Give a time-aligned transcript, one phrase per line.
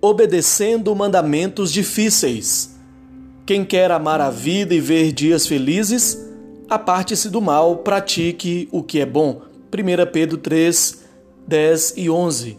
[0.00, 2.76] obedecendo mandamentos difíceis.
[3.44, 6.18] Quem quer amar a vida e ver dias felizes,
[6.68, 9.42] aparte-se do mal, pratique o que é bom.
[9.72, 11.04] 1 Pedro 3,
[11.46, 12.58] 10 e 11.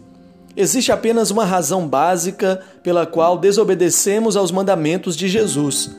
[0.56, 5.90] Existe apenas uma razão básica pela qual desobedecemos aos mandamentos de Jesus.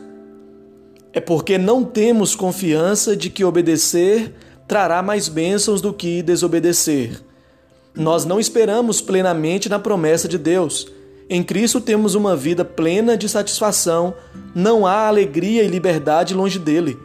[1.13, 4.33] É porque não temos confiança de que obedecer
[4.67, 7.21] trará mais bênçãos do que desobedecer.
[7.95, 10.87] Nós não esperamos plenamente na promessa de Deus
[11.33, 14.13] em Cristo temos uma vida plena de satisfação,
[14.53, 16.99] não há alegria e liberdade longe dele.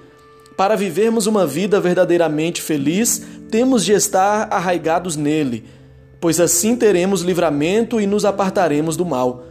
[0.57, 5.63] Para vivermos uma vida verdadeiramente feliz, temos de estar arraigados nele,
[6.21, 9.45] pois assim teremos livramento e nos apartaremos do mal.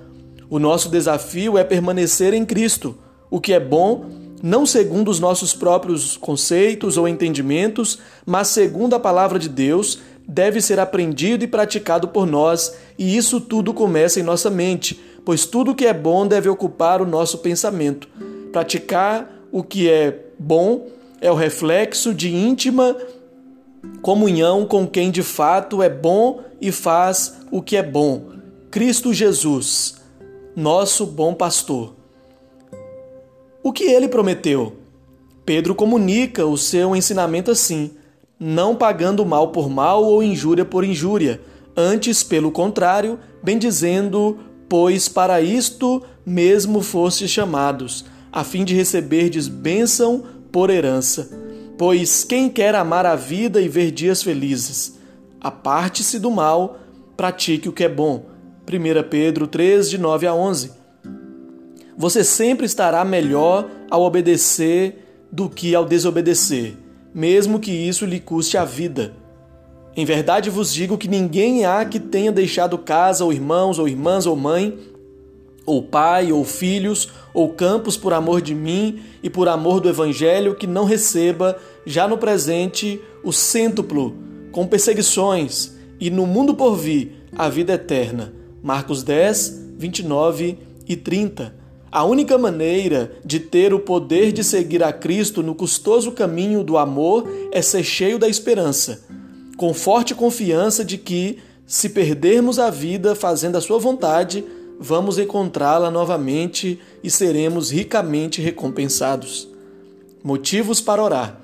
[0.49, 2.98] O nosso desafio é permanecer em Cristo,
[3.31, 4.09] o que é bom,
[4.43, 10.61] não segundo os nossos próprios conceitos ou entendimentos, mas segundo a palavra de Deus deve
[10.61, 15.76] ser aprendido e praticado por nós, e isso tudo começa em nossa mente, pois tudo
[15.76, 18.07] que é bom deve ocupar o nosso pensamento.
[18.51, 20.87] Praticar o que é bom
[21.21, 22.95] é o reflexo de íntima
[24.01, 28.32] comunhão com quem de fato é bom e faz o que é bom.
[28.71, 29.95] Cristo Jesus,
[30.55, 31.95] nosso bom pastor.
[33.63, 34.73] O que ele prometeu?
[35.45, 37.91] Pedro comunica o seu ensinamento assim:
[38.40, 41.41] não pagando mal por mal ou injúria por injúria,
[41.76, 50.24] antes, pelo contrário, bendizendo, pois para isto mesmo fostes chamados, a fim de receberdes bênção
[50.52, 51.30] por herança.
[51.78, 54.98] Pois quem quer amar a vida e ver dias felizes,
[55.40, 56.80] aparte-se do mal,
[57.16, 58.26] pratique o que é bom.
[58.68, 60.72] 1 Pedro 3, de 9 a 11.
[61.98, 66.84] Você sempre estará melhor ao obedecer do que ao desobedecer
[67.16, 69.13] mesmo que isso lhe custe a vida.
[69.96, 74.25] Em verdade vos digo que ninguém há que tenha deixado casa, ou irmãos, ou irmãs,
[74.25, 74.78] ou mãe,
[75.66, 80.56] ou pai, ou filhos, ou campos por amor de mim e por amor do Evangelho,
[80.56, 84.13] que não receba, já no presente, o cêntuplo,
[84.51, 88.34] com perseguições, e no mundo por vir, a vida eterna.
[88.62, 91.64] Marcos 10, 29 e 30.
[91.95, 96.78] A única maneira de ter o poder de seguir a Cristo no custoso caminho do
[96.78, 99.06] amor é ser cheio da esperança,
[99.56, 104.44] com forte confiança de que, se perdermos a vida fazendo a Sua vontade,
[104.78, 109.47] vamos encontrá-la novamente e seremos ricamente recompensados.
[110.22, 111.39] Motivos para orar: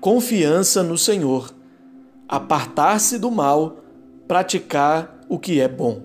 [0.00, 1.52] confiança no Senhor,
[2.26, 3.84] apartar-se do mal,
[4.26, 6.00] praticar o que é bom.